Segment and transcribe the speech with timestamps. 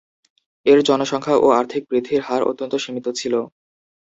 [0.65, 3.33] এর জনসংখ্যা ও আর্থিক বৃদ্ধির হার অত্যন্ত সীমিত ছিল।